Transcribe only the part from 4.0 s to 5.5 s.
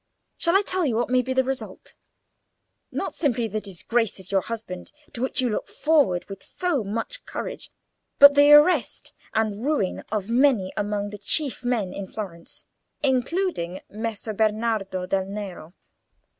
of your husband, to which you